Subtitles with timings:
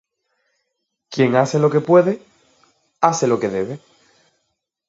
[1.11, 2.23] Quien hace lo que puede,
[3.03, 3.79] hace lo que debe